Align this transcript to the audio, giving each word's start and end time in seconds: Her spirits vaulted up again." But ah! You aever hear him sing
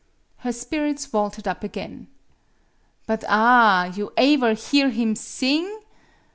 Her 0.37 0.51
spirits 0.51 1.05
vaulted 1.05 1.47
up 1.47 1.63
again." 1.63 2.07
But 3.05 3.23
ah! 3.29 3.85
You 3.93 4.11
aever 4.17 4.53
hear 4.53 4.89
him 4.89 5.15
sing 5.15 5.77